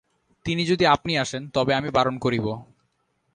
[0.45, 2.45] তিনি যদি আপনি আসেন তবে আমি বারণ করিব।